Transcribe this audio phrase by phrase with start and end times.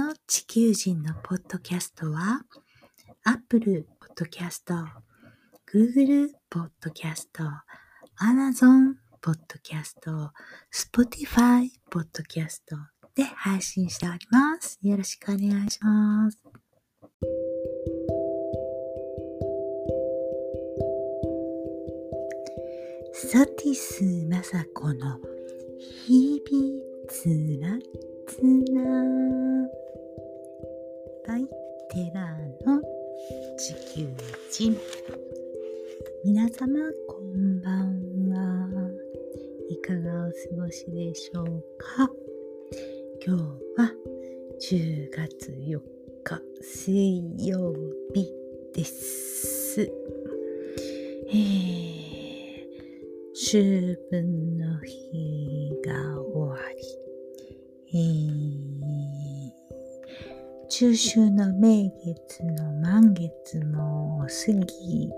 [0.00, 2.40] の地球人のポッドキャストは、
[3.22, 4.72] Apple Podcast、
[5.70, 7.26] Google Podcast、
[8.18, 10.30] Amazon Podcast、
[10.72, 12.60] Spotify Podcast
[13.14, 14.78] で配信しております。
[14.82, 16.38] よろしくお願いします。
[23.12, 25.20] ソティス・マサコの
[25.78, 27.28] 日々つ
[27.60, 27.78] ら
[28.26, 28.40] つ
[28.72, 29.89] ら
[31.30, 31.46] バイ
[31.92, 32.82] テラの
[33.56, 34.08] 地球
[34.50, 34.76] 人。
[36.24, 38.90] 皆様こんばんは。
[39.68, 42.10] いかがお過ごしでしょうか？
[43.24, 43.42] 今日
[43.76, 43.92] は
[44.60, 45.80] 10月4
[46.24, 47.76] 日水曜
[48.12, 48.28] 日
[48.74, 49.82] です。
[49.82, 52.66] えー、
[53.36, 58.69] 秋分の日が終わり、えー、
[60.70, 65.10] 中秋の名月の満月も過ぎ、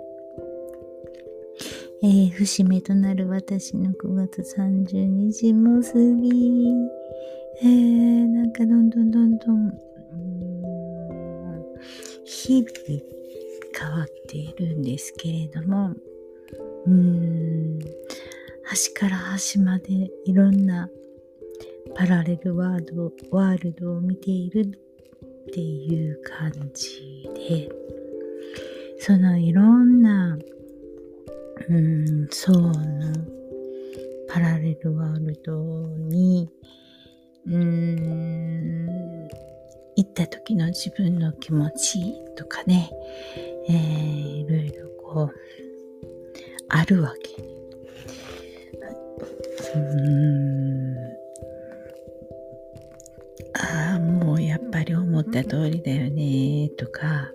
[2.02, 6.72] えー、節目となる私の9月30日も過ぎ、
[7.60, 9.72] えー、なんかどんどんどんどん、
[12.24, 12.72] 日々
[13.78, 15.92] 変わっているんですけれども、
[16.86, 17.78] うーん、
[18.64, 20.88] 端から端までいろんな
[21.94, 24.78] パラレルワードワールドを見ている
[25.42, 27.68] っていう感じで、
[28.98, 30.38] そのいろんな、
[31.68, 32.72] うん、層の
[34.28, 36.48] パラレルワールドに、
[37.46, 39.28] うん、
[39.96, 42.90] 行った時の自分の気持ちとかね、
[43.68, 43.76] えー、
[44.38, 45.34] いろいろこう、
[46.68, 47.42] あるわけ。
[49.74, 50.61] うん。
[54.72, 57.30] ぱり思った通りだよね、とか、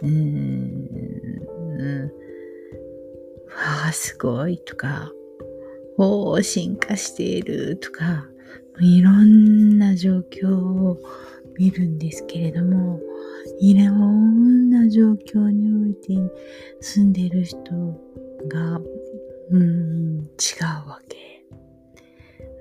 [0.00, 2.04] うーん、
[3.48, 5.12] わあ、すごいとか、
[5.98, 8.28] おお、進化しているとか、
[8.80, 10.98] いろんな状況を
[11.58, 13.00] 見るんですけれども、
[13.60, 16.14] いろんな状況において
[16.80, 17.58] 住んでいる人
[18.48, 18.80] が、
[19.50, 20.22] うん、違
[20.86, 21.16] うわけ。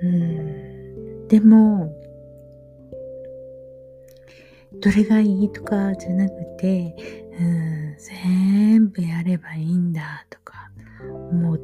[0.04, 2.01] うん、でも、
[4.74, 6.96] どれがいいとかじゃなくて、
[7.40, 10.72] うん、全部やればいいんだとか
[11.32, 11.58] 思っ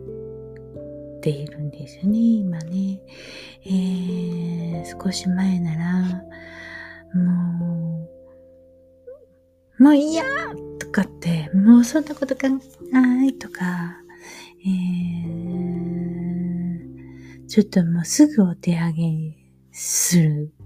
[1.22, 3.02] ているんですよね、今ね。
[3.66, 6.24] えー、少し前なら、
[7.14, 8.10] も
[9.80, 10.24] う、もういいや
[10.80, 13.96] とかって、もうそんなこと考えないとか、
[14.66, 19.38] えー、ちょっともうすぐお手上げ
[19.72, 20.57] する。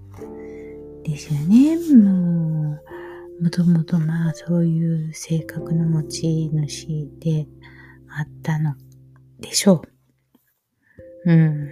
[1.02, 1.76] ですよね。
[1.94, 2.78] も
[3.40, 7.46] う、もともとまあそういう性格の持ち主で
[8.08, 8.74] あったの
[9.40, 9.82] でしょ
[11.26, 11.32] う。
[11.32, 11.68] うん。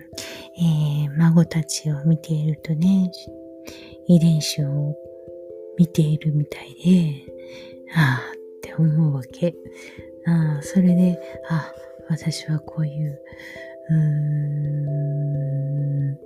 [0.58, 3.10] えー、孫たちを見ているとね、
[4.06, 4.96] 遺伝子を
[5.78, 7.26] 見ているみたいで、
[7.94, 9.54] ああって思うわけ。
[10.26, 11.72] ああ、それで、あ
[12.08, 13.20] 私はこういう、
[13.90, 16.18] うーん、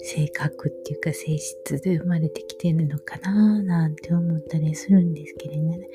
[0.00, 5.88] 性格っていうか性質で生まれてきてるのかななんて思ったりするんですけれどね。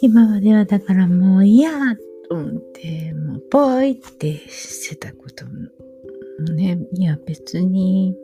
[0.00, 1.70] 今まではだからもう嫌
[2.28, 5.52] と思って、もうぽいってしてたことも
[6.54, 8.16] ね、いや別に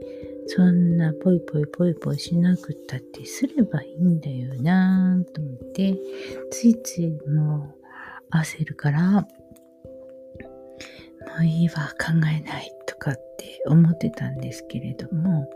[0.46, 5.96] そんなぽいぽいぽいぽいしなくったってすればいいんだよなと思って、
[6.50, 7.74] ついついも
[8.32, 9.26] う焦るから、も
[11.40, 15.48] ういいわ、考えないとかってって思ってたんですけれども、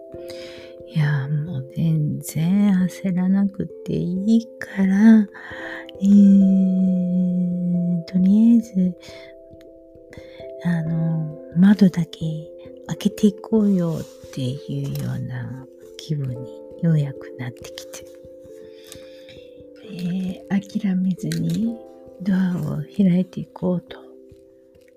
[0.88, 5.28] いや、もう全然焦らなくていいから、
[6.00, 8.96] えー、とりあえず、
[10.64, 12.20] あの、窓だけ
[12.86, 15.66] 開けていこうよっていうような
[15.98, 18.06] 気分にようやくなってきて、
[19.84, 21.76] えー、諦めずに
[22.22, 23.98] ドアを開いていこうと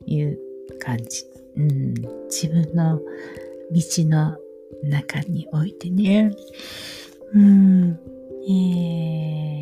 [0.06, 0.40] いう
[0.80, 1.37] 感じ。
[1.58, 1.94] うん、
[2.26, 3.00] 自分の
[3.72, 4.38] 道の
[4.84, 6.32] 中においてね。
[7.34, 8.00] うん、
[8.50, 9.58] え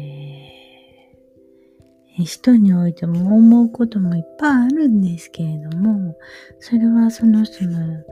[2.19, 6.15] ー、人においても思うこともいっぱいあるんですけれども、
[6.59, 8.03] それはその人の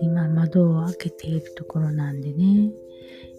[0.00, 2.70] 今窓を開けているところなんでね、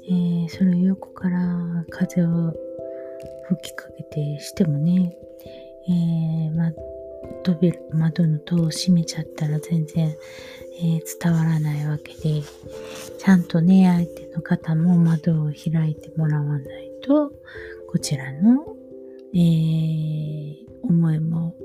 [0.10, 2.54] えー、それを横から風を
[3.48, 5.16] 吹きかけてしてもね、
[5.88, 6.72] えー、ま、
[7.44, 10.16] 扉、窓の戸を閉めちゃったら全然、
[10.80, 12.44] えー、伝わらないわけで、
[13.18, 17.32] ちゃんとね、相手の方も窓を開いてもらわないと、
[17.88, 18.76] こちらの、
[19.34, 21.56] えー、思いも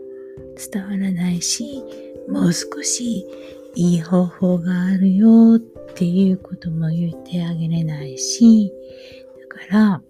[0.72, 1.82] 伝わらないし、
[2.28, 3.26] もう少し
[3.74, 5.60] いい方法があるよっ
[5.94, 8.72] ていうことも言ってあげれないし、
[9.40, 10.02] だから、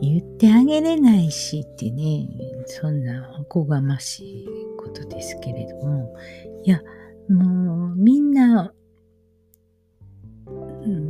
[0.00, 2.28] 言ってあげれないしってね、
[2.66, 4.48] そんなおこがましい
[4.78, 6.14] ことですけれども、
[6.64, 6.80] いや、
[7.28, 8.72] もうみんな、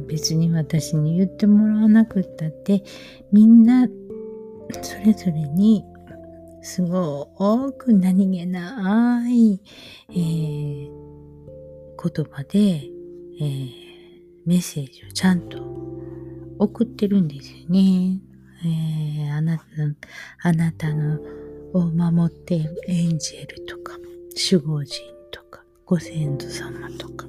[0.06, 2.84] 別に私に言ってもらわなくったって、
[3.32, 3.88] みんな
[4.82, 5.84] それぞれに
[6.62, 9.60] すごく何気ない、
[10.10, 10.88] えー、
[12.02, 13.70] 言葉で、えー、
[14.46, 15.58] メッセージをちゃんと
[16.58, 18.20] 送ってるんですよね。
[18.64, 19.64] えー、あなた、
[20.42, 21.20] あなたの
[21.74, 23.98] を守っているエンジェルとか、
[24.50, 24.88] 守護神
[25.30, 27.26] とか、ご先祖様とか、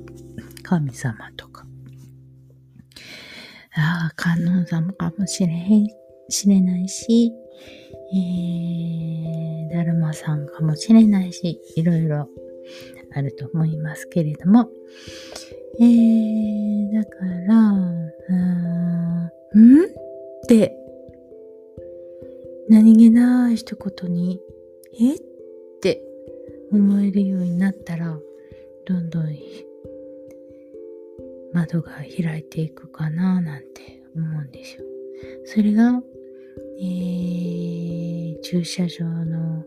[0.64, 1.66] 神様とか。
[3.74, 5.88] ああ、観音様かもしれへん、
[6.30, 7.34] しれないし、
[8.14, 12.30] えー、だるまさんかもしれないし、いろいろ
[13.14, 14.70] あると思いますけれども、
[15.81, 17.72] えー、だから、
[19.54, 19.84] うん、ん？
[19.84, 20.85] って
[22.68, 24.42] 何気ない一言に、
[25.00, 25.16] え？
[25.16, 25.20] っ
[25.82, 26.02] て
[26.72, 28.18] 思えるようになったら、
[28.86, 29.26] どんどん
[31.54, 34.84] 窓が開いていくかななんて思うんですよ。
[35.46, 36.02] それが、
[36.80, 39.64] えー、駐車場の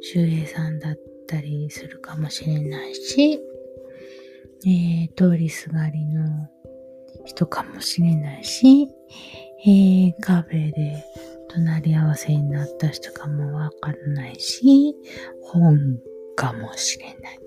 [0.00, 3.40] 周平さんだったりするかもしれないし、
[4.64, 6.48] えー、通りすがりの
[7.24, 8.88] 人かもしれないし、
[9.66, 11.04] えー、カフェで
[11.56, 14.94] 隣り合わせになった人かもわからないし、
[15.40, 15.98] 本
[16.36, 17.40] かもしれない。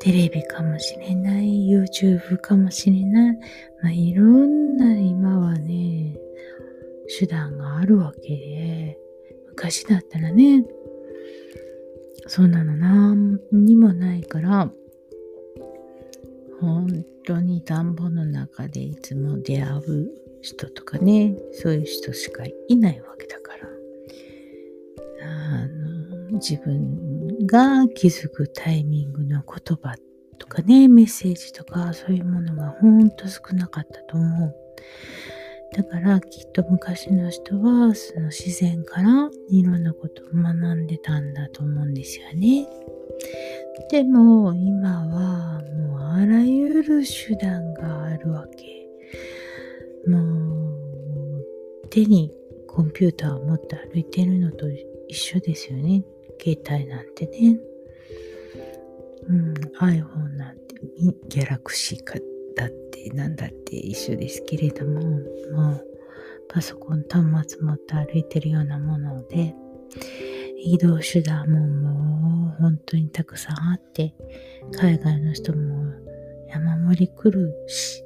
[0.00, 1.68] テレビかもしれない。
[1.70, 3.38] YouTube かもしれない。
[3.82, 6.16] まあ、いろんな今はね、
[7.20, 8.98] 手段があるわけで、
[9.50, 10.64] 昔だったらね、
[12.26, 14.72] そんなの何にもないから、
[16.60, 23.68] 本当に田んぼの中でいつも出会う人とかね、そういう人しかいないわけだから。
[25.26, 29.96] あの自分が気づくタイミングの言葉
[30.38, 34.54] とかね、メッセージとかそういうものがほんと少なかったと思う。
[35.72, 42.68] だからきっと昔の人はその自然からいろんなことを学んでたんだと思うんですよね。
[43.90, 48.83] でも今はもうあらゆる手段があるわけ。
[50.06, 50.18] も
[51.82, 52.32] う、手に
[52.66, 54.66] コンピューターを持って歩いてるのと
[55.08, 56.04] 一緒ですよね。
[56.40, 57.58] 携帯なんてね。
[59.28, 60.74] うん、iPhone なんて、
[61.28, 62.14] ギャラクシーか
[62.56, 65.86] だってなんだって一緒ですけれども、もう、
[66.48, 69.54] パソコン端末持って歩いてるようなもので、
[70.58, 74.14] 移動手段ももう本当にたくさんあって、
[74.72, 75.92] 海外の人も
[76.48, 78.03] 山盛り来るし、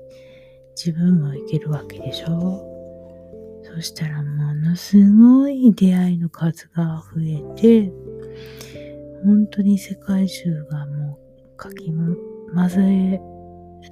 [0.78, 2.64] 自分もいけるわけでしょ？
[3.64, 7.92] そしたらものすごい出会いの数が増えて、
[9.24, 11.18] 本当に世界中がも
[11.52, 12.16] うかき混
[12.68, 13.20] ぜ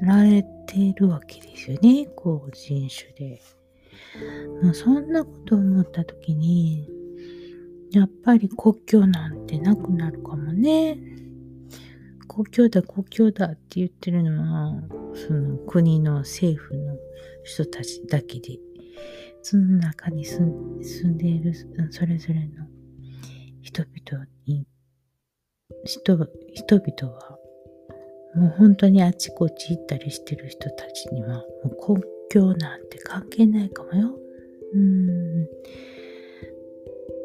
[0.00, 2.06] られているわけですよね。
[2.14, 3.42] こう人種で。
[4.62, 6.88] まあ、そんなこと思った時に、
[7.90, 10.98] やっぱり国境なんてなくなるかもね。
[12.36, 14.82] 国境だ国境だって言ってるのは、
[15.14, 16.98] その国の政府の
[17.44, 18.58] 人たちだけで、
[19.40, 21.54] その中に住んでいる
[21.90, 22.66] それぞれの
[23.62, 24.66] 人々に、
[25.86, 26.18] 人
[26.52, 27.38] 人々は、
[28.34, 34.14] もう本当にあちこち行ったりしてる人たちには、もう国境なんて関係ないかもよ。
[34.74, 35.44] うん。
[35.44, 35.46] っ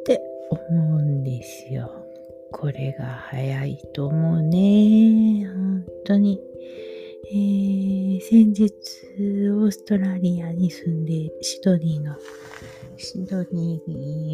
[0.06, 2.01] て思うんですよ。
[2.52, 5.48] これが早いと思うね。
[5.48, 6.40] 本当に。
[7.34, 8.72] えー、先日、
[9.52, 12.16] オーストラリアに住んで、シドニーの、
[12.98, 13.82] シドニ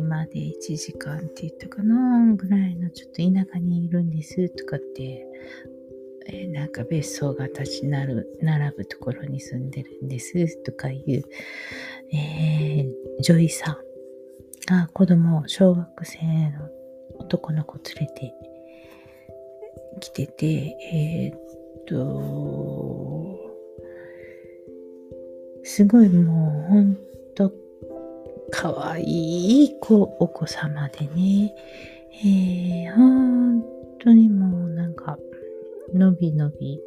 [0.01, 5.27] ーまで1時間って言ったかなぐらいのちょっと田舎にいるんですとかって、
[6.27, 11.23] えー、なんか別荘が立ちなる並ぶところに住んでるんですとかいう、
[12.15, 13.77] えー、女医さん
[14.65, 16.76] が子供、小学生の
[17.19, 18.33] 男の子連れて
[19.99, 20.45] 来てて、
[20.93, 23.37] えー、っと、
[25.63, 26.97] すごいもうほん
[27.35, 27.51] と
[28.51, 31.53] かわいい子、お子様でね、
[32.23, 33.63] えー、本
[33.99, 35.17] 当にもうなんか、
[35.93, 36.79] のびのび、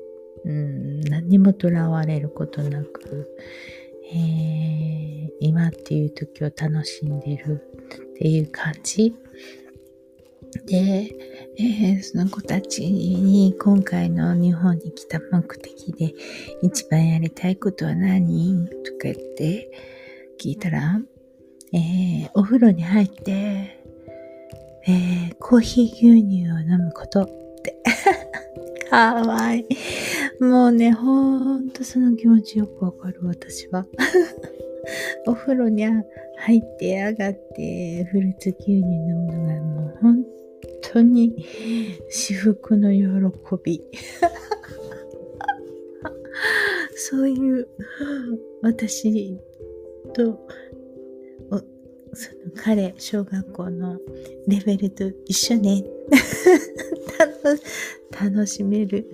[0.44, 3.36] うん、何もとらわれることなく、
[4.12, 7.62] えー、今っていう時を楽しんでる
[8.14, 9.14] っていう感じ。
[10.66, 11.10] で、
[11.58, 16.14] えー、その子たちに今回の日本に来た目的で
[16.62, 18.68] 一番やりたいことは何？
[18.68, 19.70] とか言って
[20.40, 21.00] 聞いたら、
[21.72, 23.32] えー、お風呂に入って、
[24.86, 27.26] えー、コーヒー牛乳を飲むことっ
[27.62, 27.76] て。
[28.90, 30.42] かわいい。
[30.42, 33.86] もうね、ほんとその気持ちよくわかる、私は。
[35.26, 40.24] お風呂に入って上がってフルーツ牛乳飲むのがもう本
[40.80, 41.46] 当に
[42.08, 43.04] 至福の喜
[43.62, 43.82] び。
[46.94, 47.68] そういう
[48.62, 49.36] 私
[50.14, 50.38] と
[52.12, 53.98] その彼、小学校の
[54.48, 55.84] レベルと一緒ね。
[58.12, 59.06] 楽しめる、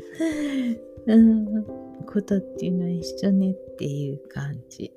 [1.06, 1.64] うん、
[2.06, 4.92] ことっていうのは一緒ねっていう感じ。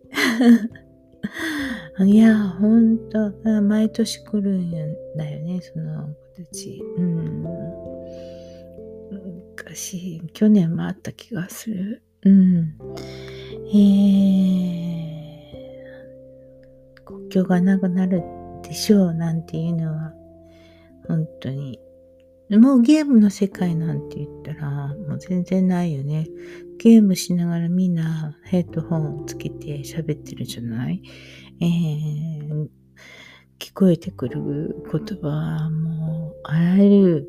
[2.06, 4.72] いや、ほんと、毎年来るん
[5.18, 6.82] だよね、そのたち。
[6.98, 7.44] うん。
[9.56, 12.04] 昔、去年もあった気がする。
[12.24, 12.76] うん。
[13.74, 18.24] えー、国境がなくなる
[18.64, 20.14] でしょうなんていうのは、
[21.08, 21.80] 本当に。
[22.52, 26.28] もうゲームの世界なんて言ったら、もう全然ないよね。
[26.80, 31.04] ゲームしながらみんなヘッドホンつけて喋ってるじゃない？
[31.62, 32.68] えー、
[33.60, 37.28] 聞こえてくる言葉はもう、あらゆる、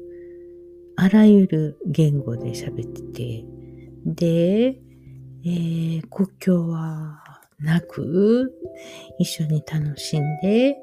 [0.96, 3.44] あらゆる言語で喋ってて、
[4.06, 4.80] で、
[5.44, 7.20] えー、国境は
[7.58, 8.52] なく、
[9.18, 10.76] 一緒に楽しんで、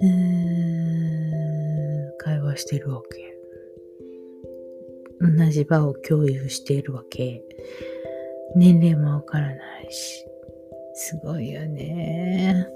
[0.00, 3.34] うん会話してるわけ。
[5.20, 7.42] 同じ場を共有しているわけ。
[8.56, 10.24] 年齢もわからないし。
[10.94, 12.68] すごいよね。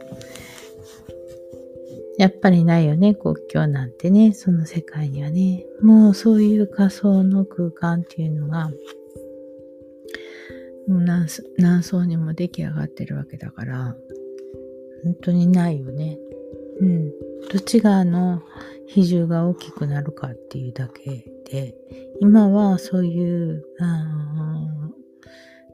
[2.19, 5.65] やっぱりないよね、国境なんてね、その世界にはね。
[5.81, 8.73] もうそういう仮想の空間っていうのが、
[10.89, 13.97] 何何層にも出来上がってるわけだから、
[15.05, 16.19] 本当にないよね。
[16.81, 17.11] うん。
[17.11, 18.43] どっち側の
[18.87, 21.77] 比重が大きくなるかっていうだけで、
[22.21, 24.05] 今はそういう、あ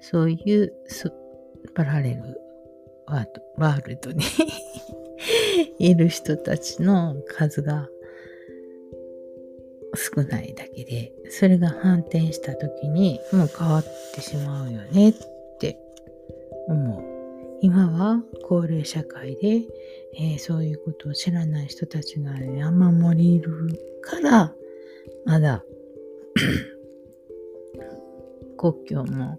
[0.03, 0.75] そういう
[1.75, 2.44] パラレル
[3.07, 4.25] ワールドに
[5.79, 7.89] いる人たちの数が
[9.95, 13.85] 少ないだけで、それが反転した時にもう変わっ
[14.15, 15.15] てしまうよねっ
[15.59, 15.79] て
[16.69, 17.03] 思う。
[17.61, 19.63] 今は高齢社会で、
[20.17, 23.53] えー、そういうことを知らない人たちが山盛りいる
[24.03, 24.53] から、
[25.25, 25.65] まだ
[28.59, 29.39] 国境も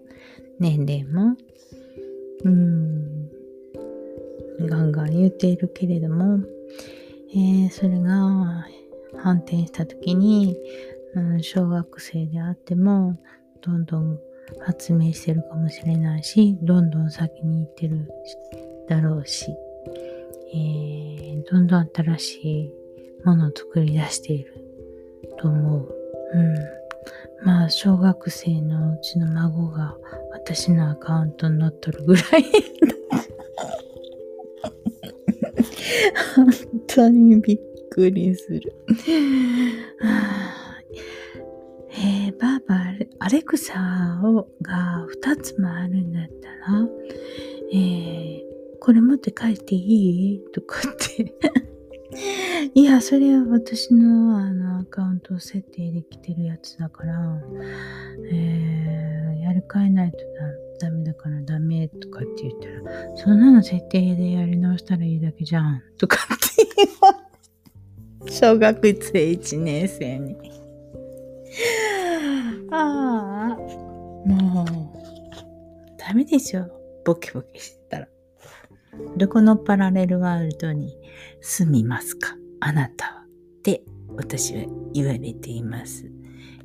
[0.58, 1.36] 年齢も、
[2.44, 3.15] うん、
[4.60, 6.40] ガンガン言っているけれども、
[7.34, 8.66] えー、それが
[9.18, 10.56] 反転した時に、
[11.14, 13.18] うん、小学生であっても、
[13.60, 14.18] どんどん
[14.60, 18.08] 発明してるかもしれないし、どんどん先に行ってる
[18.88, 19.54] だろうし、
[20.54, 22.72] えー、どんどん新しい
[23.24, 24.54] ものを作り出している
[25.38, 25.94] と思う。
[26.34, 26.54] うん。
[27.44, 29.96] まあ、小学生のうちの孫が
[30.32, 32.44] 私のアカウントに載っとるぐらい
[36.34, 36.50] 本
[36.86, 38.74] 当にびっくりする。
[41.98, 42.76] えー、ばあば、
[43.20, 46.88] アレクサをが2つもあるんだったら、
[47.72, 48.42] えー、
[48.80, 50.40] これ持って帰っていい？
[50.52, 51.34] とかって。
[52.74, 57.42] いや、それは私のあのアカウント設定できてるやつだから、
[58.30, 60.24] えー、やり替えないとダ
[60.78, 66.44] ダメだからダメとかって言ったら、そんなの設定でやり直したらいいだけじゃんとかって
[66.76, 67.16] 言わ
[68.28, 70.36] 小学生1年生に。
[72.70, 73.60] ああ、
[74.28, 74.66] もう、
[75.98, 76.66] ダメでしょ。
[77.04, 78.08] ボケボケしてたら。
[79.16, 80.96] どこのパラレルワールドに
[81.40, 82.34] 住みますか？
[82.60, 83.22] あなたは。
[83.58, 83.82] って
[84.16, 86.10] 私は言われています。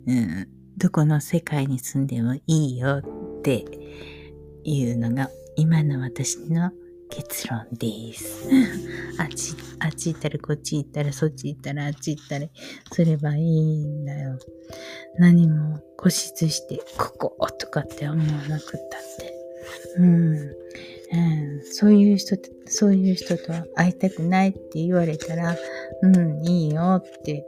[0.07, 3.03] うん、どこの世界に住んでもいいよ
[3.37, 3.65] って
[4.63, 6.71] いうのが今の私の
[7.09, 8.47] 結論です。
[9.19, 12.49] あっち、あっち行ったらこっち行ったらそっち行ったらあっち行ったり
[12.91, 14.39] すればいいんだよ。
[15.19, 19.33] 何も固執してこことかって思わなくったって。
[19.97, 20.35] うん。
[21.13, 22.37] うん、そういう人、
[22.67, 25.57] そういう人と会いたくないって言われたら、
[26.03, 27.45] うん、いいよって、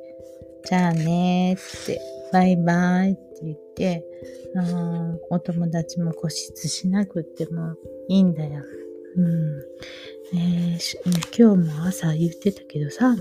[0.66, 2.02] じゃあねって、
[2.34, 4.06] バイバイって言って、
[4.56, 7.76] あお友達も固執しなくても
[8.08, 8.64] いいんだよ。
[9.16, 9.62] うん。
[10.36, 10.98] えー、
[11.38, 13.16] 今日も朝言ってたけどさ、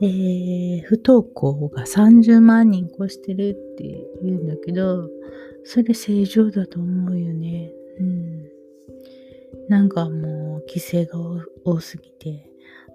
[0.00, 5.08] えー、不登校が30万人越してるって言うんだけど、
[5.64, 7.72] それ正常だと思うよね。
[7.98, 8.46] うん。
[9.68, 11.18] なんかもう規制が
[11.64, 12.48] 多すぎて、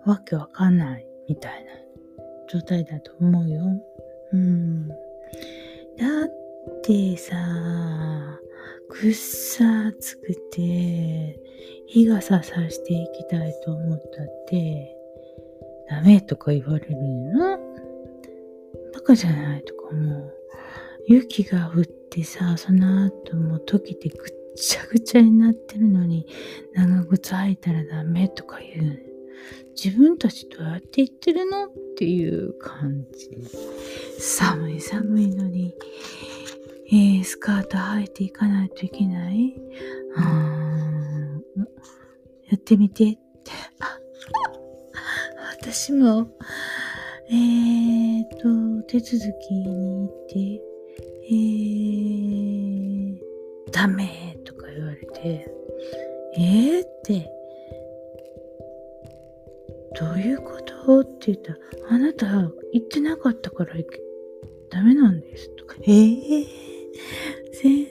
[0.06, 1.72] わけわかんないみたいな
[2.50, 3.64] 状態だと思うよ。
[4.34, 4.90] うん。
[6.02, 7.36] だってさ、
[8.90, 11.40] くっさ暑くて、
[11.86, 14.98] 日傘さしていきたいと思ったって、
[15.92, 17.60] ダメとか言われるの？
[18.96, 20.34] バカじゃないとか思う。
[21.08, 24.20] 雪が降ってさ、その後も溶けてぐっ
[24.56, 26.26] ちゃぐちゃになってるのに、
[26.74, 29.11] 長靴履いたらダメとか言う。
[29.82, 31.66] 自分たちどうやって言ってるの？
[31.66, 33.30] っていう感じ。
[34.20, 35.74] 寒い寒いのに、
[36.88, 39.56] えー、スカート履いていかないといけない？
[40.18, 41.62] あー。
[42.50, 43.04] やってみて。
[43.06, 43.20] って。
[45.62, 46.28] 私も、
[47.30, 48.24] えー
[48.82, 50.62] と、手続きに行って、
[51.30, 53.18] えー、
[53.72, 55.48] ダメとか言われて、
[56.36, 57.32] えーって、
[60.00, 61.02] どういうこと？
[61.02, 62.26] って言ったら、あなた
[62.74, 63.76] 言ってなかったから
[64.70, 66.46] ダメなんですとか、えー、
[67.62, 67.86] 全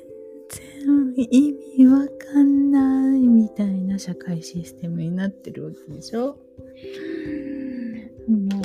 [1.14, 6.38] 然意味わかんないみたいな社会システムになってるわけでしょ？
[8.28, 8.62] もう、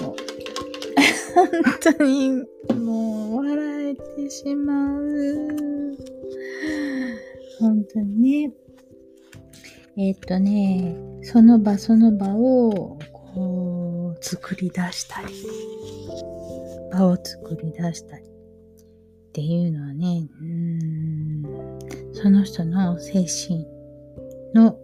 [1.35, 1.49] 本
[1.97, 2.31] 当に
[2.79, 5.97] もう笑えてしまう。
[7.59, 8.53] 本当にね。
[9.97, 12.97] えっ、とね、その場その場を
[13.35, 15.27] こう作り出したり、
[16.91, 18.27] 場を作り出したりっ
[19.33, 21.43] ていうのはね、うん
[22.13, 23.67] その人の精神
[24.53, 24.79] の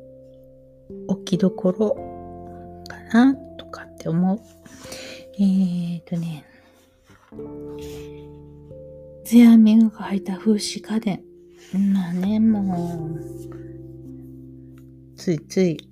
[1.07, 4.39] 置きどころかなとかって思う。
[5.39, 6.45] えっ、とね、
[9.23, 11.23] ゼアミンが書いた風刺家電。
[11.93, 13.41] まあね、もう、
[15.15, 15.90] ついつい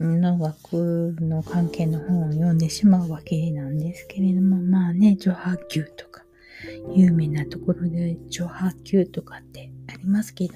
[0.00, 6.24] 農学の関係の本を読んでしまうわけなんですけれども、まあね、女波球とか、
[6.94, 10.54] 有名なところで女波球とかってありますけど、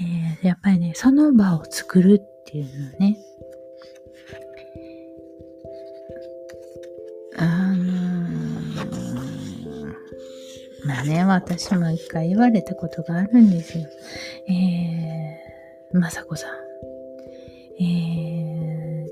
[0.00, 3.18] えー、やっぱりね、その場を作るっていうのはね、
[7.36, 13.86] あのー、まあね、私も一回言われたことがあるんですよ。
[14.48, 16.57] えー、まさこさん。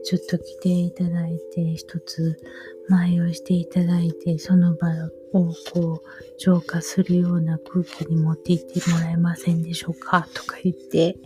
[0.07, 2.37] ちょっと来ていただいて、一つ
[2.89, 4.87] 前をしていただいて、その場
[5.33, 10.29] をこう、浄化するような空気に持っていってもらえませんでしょうか？
[10.33, 11.17] とか言って、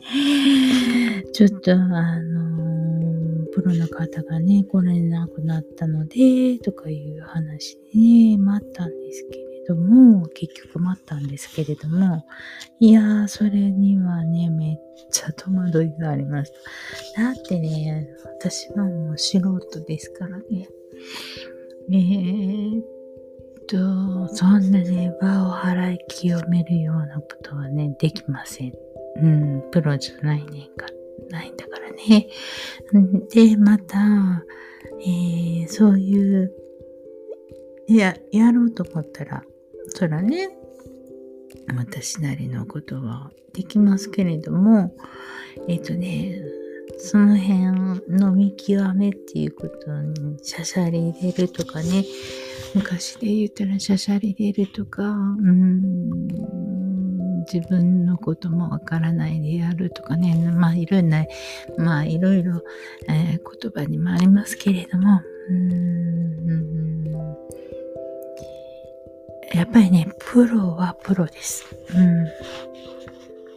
[1.35, 12.25] ちょっとあのー、プロの方がね、来れなくなったので、とかいう話に、ね、待ったんですけれども、結局待ったんですけれども、
[12.81, 14.77] いやー、それにはね、めっ
[15.11, 16.53] ちゃ戸惑いがありまし
[17.15, 17.23] た。
[17.23, 20.69] だってね、私はもう素人ですからね。
[21.93, 22.85] えー、っ
[23.67, 28.73] と、そんなね、場を払い清めるようなことはね、できません。
[29.17, 30.87] うん、プロじゃないねんか、
[31.31, 32.29] ないんだからね。
[33.33, 34.45] で、また、
[35.01, 36.53] えー、そういう、
[37.87, 39.43] いや、やろうと思ったら、
[39.91, 40.49] そらね、
[41.77, 44.95] 私なりのことはできますけれども、
[45.69, 46.43] えっ、ー、とね、
[46.99, 52.05] その辺の見極めっていうことに、しゃしゃり入れるとかね、
[52.75, 56.11] 昔で言ったらしゃしゃり入れるとか、うん、
[57.53, 61.25] 自分のこともわからないでやるとかね、まあいろんな、
[61.79, 62.63] まあいろいろ、
[63.09, 66.01] えー、言葉にもありますけれども、うん。
[69.55, 71.67] やっぱりね、プロはプロです。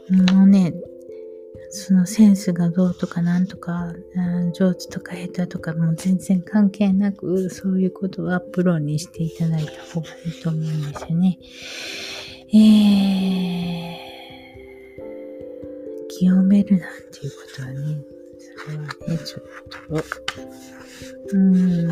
[0.09, 0.25] うん。
[0.37, 0.73] もうね、
[1.69, 3.93] そのセンスがどうとかなんとか、
[4.53, 11.39] 上手とか下手とかもう全然関係なく、そういうことはプロにしていただいた方がいいと思うんですよね。
[12.53, 18.01] えー、清めるなんていうことはね、
[18.39, 18.89] それはね、
[19.25, 19.43] ちょっ
[19.89, 20.05] と、
[21.33, 21.89] うん、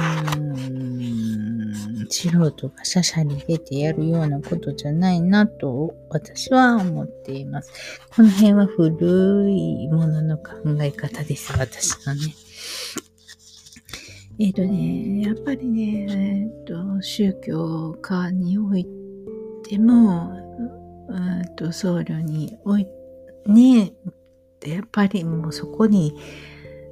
[2.09, 7.71] 素人がシャシャリ出てやるようなことじゃないなと私は思っています。
[8.15, 12.21] この辺は古いものの考え方です、私のね。
[14.39, 18.85] えっ、ー、とね、やっぱりね、えっ、ー、と、宗教家におい
[19.63, 20.31] ても、
[21.09, 22.91] うんと僧侶において、
[23.47, 23.93] ね、
[24.65, 26.15] やっぱりもうそこに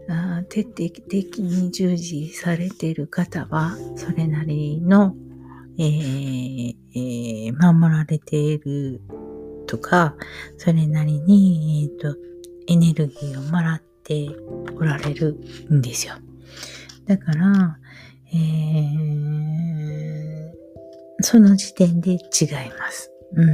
[0.10, 5.16] あ徹底的に従事されている方は、それなりの、
[5.78, 9.02] えーえー、守られている
[9.68, 10.16] とか、
[10.58, 12.18] それなりに、えっ、ー、と、
[12.68, 14.36] エネルギーをもらって
[14.76, 15.34] おられる
[15.72, 16.16] んですよ。
[17.06, 17.78] だから、
[18.34, 20.50] えー、
[21.22, 22.20] その時点で違い
[22.80, 23.12] ます。
[23.36, 23.50] うん。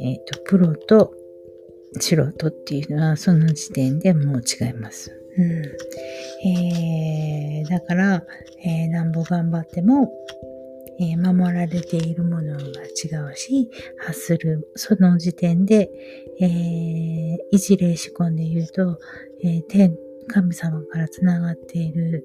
[0.00, 1.12] えっ、ー、と、プロと
[2.00, 5.10] 素人っていうのはその時点でもう違います。
[5.36, 6.48] うん。
[6.48, 8.22] えー、だから、
[8.64, 10.12] えー、なんぼ頑張っても、
[11.00, 15.90] えー、守られているものが違うし、発する、その時点で、
[16.40, 19.00] えー、一例仕込んで言うと、
[19.42, 19.96] えー、天、
[20.28, 22.24] 神様から繋がっている、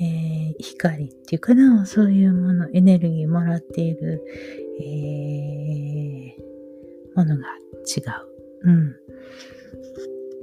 [0.00, 4.24] えー、光っていうかな、そういうもの、エネルギーもらっている、
[4.80, 7.44] えー、ものが
[7.84, 8.37] 違う。
[8.62, 8.96] うん。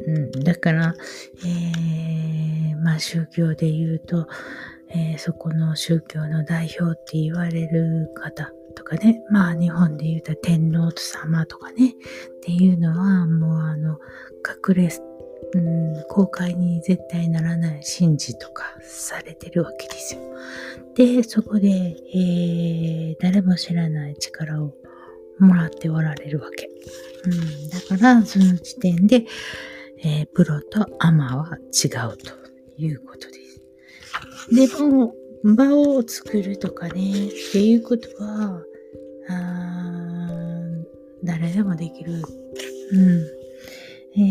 [0.07, 0.93] うん、だから、
[1.43, 4.27] えー、まあ宗教で言うと、
[4.89, 13.99] えー、そこの宗教の代表って言われる方とかね、まあ日本で言うと天皇様とかね、っていうのはもうあの、
[14.67, 14.89] 隠れ、
[15.53, 20.21] うん、公開に絶対ならない神事とかされてるわけですよ。
[20.95, 24.73] で、そこで、えー、誰も知らない力を
[25.39, 26.69] もらっておられるわけ。
[27.25, 29.25] うん、だから、その時点で、
[30.03, 32.33] えー、プロとアマは違うと
[32.77, 33.33] いうことで
[34.69, 34.77] す。
[34.77, 38.63] でも、場を作るとかね、っていうことは、
[39.29, 40.25] あ
[41.23, 42.13] 誰でもできる。
[42.13, 43.25] うん。
[44.17, 44.21] え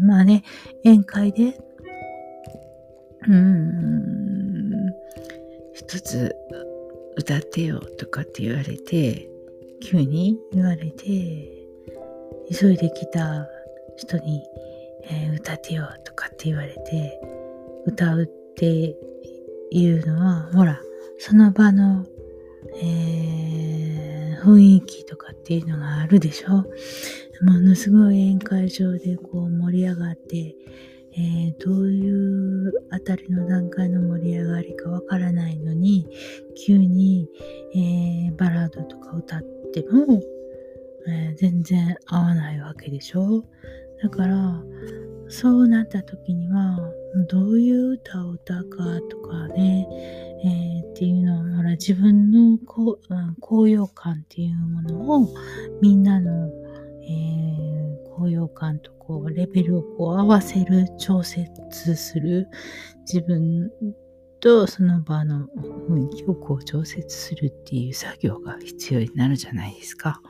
[0.00, 0.42] ー、まあね、
[0.84, 1.58] 宴会で、
[3.28, 4.92] うん、
[5.74, 6.34] 一つ
[7.16, 9.28] 歌ってよとかって言われて、
[9.80, 11.04] 急に言われて、
[12.50, 13.48] 急いで来た
[13.96, 14.42] 人に、
[15.04, 17.20] えー、歌ってよとかって言われて、
[17.86, 18.96] 歌うって
[19.70, 20.80] いうのは、ほら、
[21.18, 22.04] その場の、
[22.76, 26.64] えー、雰囲気とかっていうのがあるでしょ？
[27.44, 30.56] ものすごい宴会場でこう盛り上がって、
[31.12, 36.08] えー、どういうあたりの段階の盛り上がりかわからないのに、
[36.66, 37.28] 急に、
[37.74, 39.57] えー、バラードとか歌って
[40.06, 40.22] も、
[41.06, 43.44] えー、全然合わないわけでしょ？
[44.02, 44.62] だから、
[45.28, 46.78] そうなった時には、
[47.28, 49.86] どういう歌を歌うかとかね、
[50.44, 52.58] えー、っていうのは、ほら、自分の、
[53.40, 55.28] 高揚感っていうものを、
[55.82, 56.48] みんなの、
[57.02, 62.48] えー、高揚感とこう、レベルをこう合わせる、調節する、
[63.00, 63.70] 自分
[64.40, 65.48] とその場の
[65.88, 70.20] 雰囲気をこう調節するっていう作業が必要になるじゃないですか。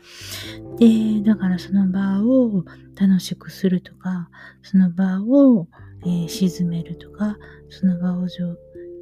[0.79, 2.65] で、だからその場を
[2.99, 4.31] 楽しくするとか、
[4.63, 5.69] その場を、
[6.05, 7.37] えー、沈めるとか、
[7.69, 8.27] その場を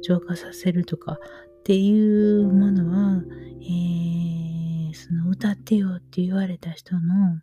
[0.01, 1.17] 浄化させるとかっ
[1.63, 3.21] ていうものは、
[3.61, 7.41] えー、その歌ってよって言われた人の、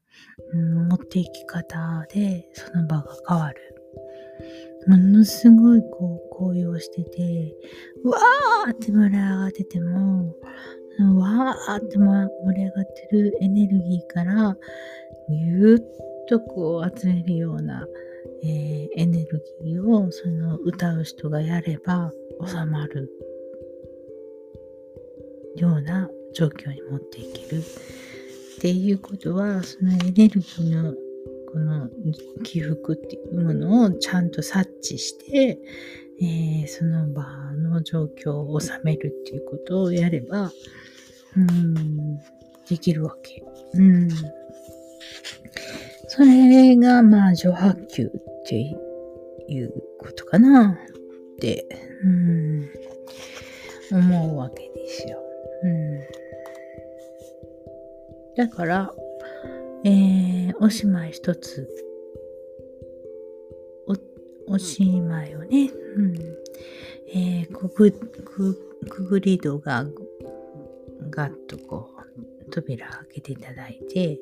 [0.53, 3.75] うん、持っていき方でその場が変わる。
[4.87, 7.57] ものすごいこう高揚してて、
[8.05, 10.37] わーって盛り上がってても、
[11.17, 14.57] わーって盛り上がってるエネルギーから、
[15.29, 17.87] ぎゅっとこう集めるような、
[18.43, 22.13] えー、エネルギーをその歌う人がやれば
[22.47, 23.11] 収まる
[25.57, 27.63] ような状況に持っていける。
[27.63, 30.95] っていうことはそのエネルギーの
[31.55, 31.89] この
[32.43, 35.57] 起伏っていうものをちゃんと察知して、
[36.21, 40.51] えー、その場の状況を収めるっていうことをやれば、
[41.37, 42.19] うん、
[42.69, 43.45] できるわけ。
[43.75, 44.09] うん。
[46.09, 48.11] それが、まあ、上波球っ
[48.47, 48.59] て
[49.49, 50.77] いうことかな
[51.37, 51.69] って、
[52.03, 52.69] うん、
[53.93, 55.23] 思うわけですよ。
[55.63, 56.01] うん。
[58.35, 58.93] だから、
[59.85, 61.69] えー、おしまい一つ。
[63.87, 66.15] お、おしまいをね、うん。
[67.09, 68.55] えー、くぐ、く、
[68.89, 69.85] くぐり戸が、
[71.11, 71.91] ガッとこ
[72.47, 74.19] う、扉開けていただいて、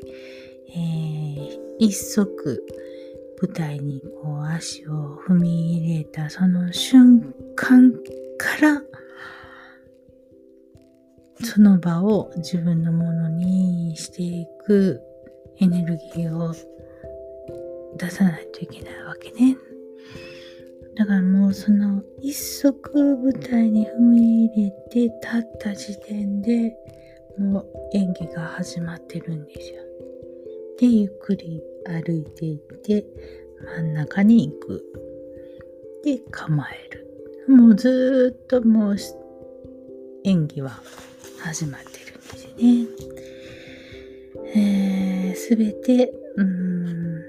[0.69, 2.65] えー、一足、
[3.41, 8.83] 舞台にこう足を踏み入れたその瞬間から、
[11.45, 15.01] その場を自分のものにしていく
[15.63, 16.53] エネルギーを
[17.97, 19.57] 出さないといけないわけね。
[20.97, 26.77] だからもうその一足舞台に踏み入れて立った時点で
[27.39, 29.83] もう演技が始まってるんですよ。
[30.81, 33.07] で、ゆっくり歩いていって
[33.77, 34.85] 真ん中に行く。
[36.05, 37.07] で、構える。
[37.47, 38.97] もうずっともう
[40.25, 40.83] 演技は
[41.39, 43.13] 始まってるんですよね。
[44.55, 45.12] えー、
[45.57, 47.23] べて、うん、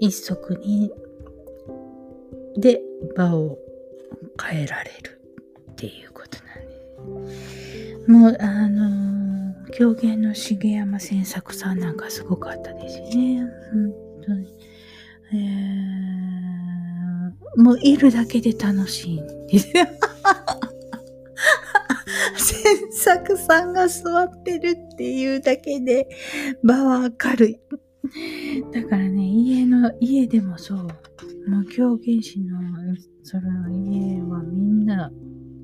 [0.00, 0.92] 一足に
[2.56, 2.80] で
[3.16, 3.58] 場を
[4.42, 5.20] 変えられる
[5.72, 8.10] っていうことなんです。
[8.10, 13.42] もう、あのー、狂言の重山千作さんなんかすごかったですね。
[13.72, 13.92] 本
[14.24, 14.54] 当に。
[15.32, 19.68] えー、もういるだけで楽しいんです
[22.36, 22.44] よ。
[22.44, 26.08] 千作さんが座ってるっていうだけで
[26.62, 27.60] 場は明るい。
[28.72, 30.78] だからね、家の、家でもそう。
[31.48, 32.58] もう狂言師の
[33.22, 35.10] その家はみんな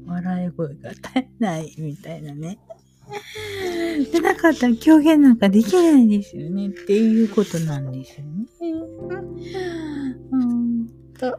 [0.06, 2.58] 笑い声が絶えないみたいなね。
[4.12, 8.46] でなかったら狂言なんかできないですよねっていうことなんですよね。
[10.30, 10.86] ほん。
[11.18, 11.38] と、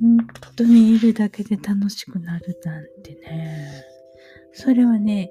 [0.00, 2.84] 本当にいるだけで楽しくなるなん。
[3.02, 3.91] てね。
[4.52, 5.30] それはね、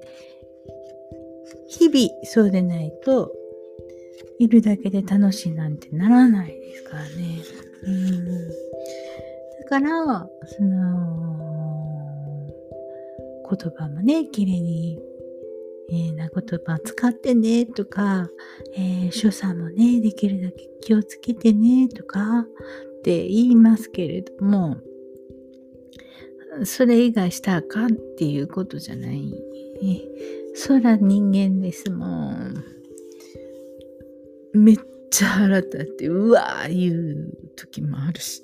[1.68, 3.32] 日々そうでないと、
[4.38, 7.10] いるだけで楽しいなんてならないですからね。
[7.84, 8.48] うん。
[8.48, 8.54] だ
[9.68, 11.42] から、その、
[13.48, 14.98] 言葉もね、綺麗に、
[15.90, 18.30] えー、な言葉使ってねとか、
[18.76, 22.46] えー、所作もね、できるだけ気をつけてねとか
[22.98, 24.78] って言いますけれども、
[26.64, 29.32] それ以外したらあかんっていうことじゃない。
[30.54, 32.64] そら人間ですもん。
[34.52, 34.76] めっ
[35.10, 38.42] ちゃ腹立って、うわー言う時もあるし、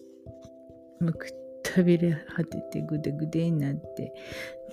[1.01, 1.29] もうくっ
[1.63, 4.13] たびれ果ててぐでぐでになって、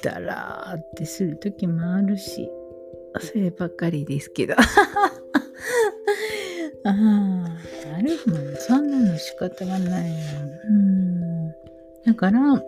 [0.02, 2.50] だらーってする時もあるし、
[3.20, 4.56] そればっかりですけど。
[6.84, 6.94] ああ、
[7.98, 8.56] あるもん。
[8.58, 10.12] そんなの仕方がない。
[10.70, 11.50] うん。
[12.06, 12.64] だから、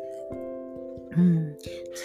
[1.17, 1.57] うん、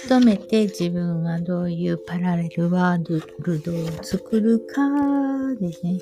[0.08, 4.80] 努めて自分はどういうパラレルワールドを作るか
[5.60, 5.98] ですね。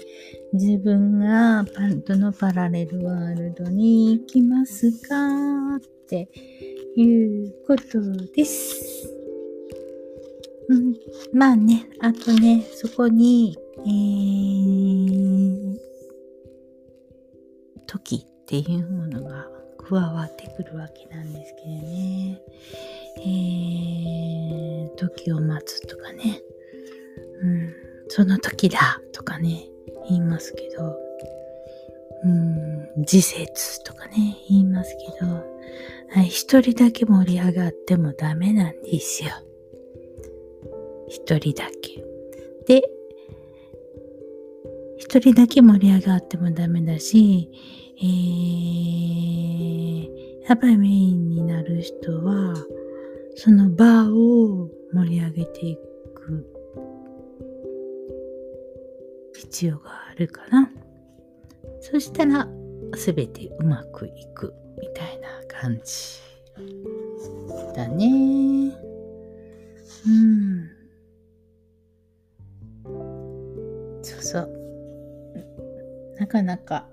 [0.53, 1.64] 自分が
[2.07, 6.29] どのパラレルワールドに行きますかって
[6.96, 8.01] いうこと
[8.33, 9.11] です。
[10.68, 10.94] うん、
[11.33, 15.77] まあね、あとね、そこに、えー、
[17.88, 22.40] 時っていうものが加わってくるわけなんですけどね。
[23.18, 26.42] えー、時を待つとかね、
[27.42, 27.73] うん、
[28.09, 29.68] その時だとかね、
[30.09, 30.96] 言いますけど、
[32.25, 35.44] うん、時節とかね、言いますけど、
[36.12, 39.31] はい、一人だけ盛り上がってもダメなんですよ。
[41.09, 42.05] 一人だけ。
[42.66, 42.83] で、
[44.96, 47.49] 一人だけ盛り上がってもダメだし、
[47.99, 48.11] えー、
[50.49, 52.55] やっぱりメインになる人は、
[53.37, 55.77] その場を盛り上げてい
[56.14, 56.47] く
[59.35, 60.71] 必要があるかな。
[61.81, 62.47] そしたら
[62.97, 66.21] 全てうまくいくみたいな感じ
[67.75, 68.75] だね。
[70.07, 70.71] うん。
[74.03, 74.51] そうそう。
[76.19, 76.87] なかなか、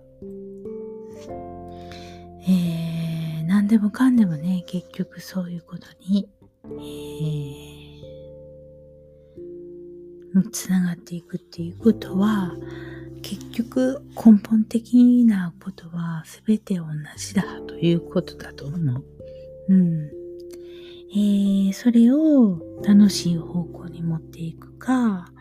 [2.47, 2.86] えー、
[3.67, 6.29] でもかんでもね、結局そういうことに
[6.65, 12.53] えー、つながっていくっていうことは、
[13.21, 16.85] 結局根本的なことは全て同
[17.17, 19.05] じだということだと思う。
[19.69, 20.11] うん。
[21.09, 25.31] えー、それを楽しい方向に持っていくか、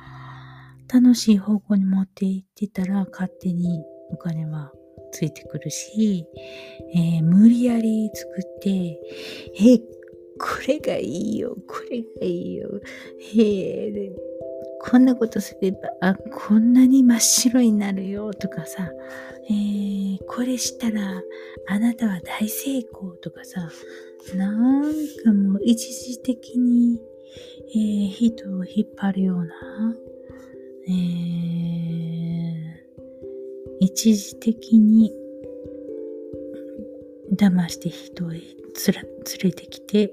[0.92, 4.70] 楽しい方向に持っていってたら勝手にお金は
[5.16, 6.26] ついてくるし、
[6.94, 9.79] えー、無理やり作って、え、
[10.38, 12.68] これがいいよ、これがいいよ。
[13.35, 14.12] へえ、
[14.83, 18.90] こんなことすれば、あ、こんなに真っ白になるよとかさ、
[19.48, 21.22] えー、これしたら
[21.68, 23.70] あなたは大成功とかさ、
[24.35, 24.83] なん
[25.24, 27.00] かもう一時的に、
[27.70, 29.55] えー、人を引っ張るような、
[30.88, 32.05] えー、
[33.87, 35.12] 一時的に
[37.33, 38.42] 騙して人を連
[39.44, 40.12] れてきて、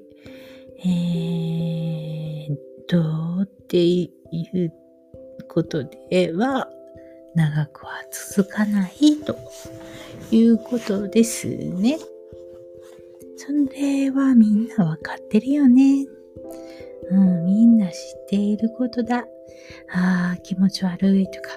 [0.85, 2.55] えー、
[2.87, 4.71] どうっていう
[5.49, 6.69] ことでは
[7.33, 7.93] 長くは
[8.35, 9.35] 続かないと
[10.29, 11.97] いうことですね。
[13.37, 16.05] それはみんなわかってるよね。
[17.09, 19.25] うん、みんな知っていることだ。
[19.91, 21.49] ああ、気持ち悪いとか、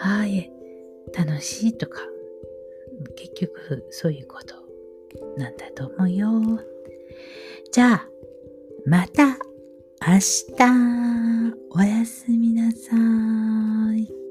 [0.00, 0.50] ああ、え、
[1.16, 2.00] 楽しいとか、
[3.16, 4.54] 結局そういうこと
[5.38, 6.30] なんだと思うよ。
[7.72, 8.08] じゃあ、
[8.86, 9.38] また
[10.06, 10.54] 明日、
[11.70, 12.90] おやすみなさ
[13.96, 14.23] い。